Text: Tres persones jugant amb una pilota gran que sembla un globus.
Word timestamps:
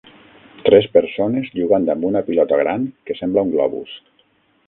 Tres 0.67 0.85
persones 0.95 1.51
jugant 1.59 1.85
amb 1.95 2.07
una 2.09 2.23
pilota 2.29 2.59
gran 2.63 2.87
que 3.09 3.19
sembla 3.21 3.47
un 3.49 3.53
globus. 3.57 3.93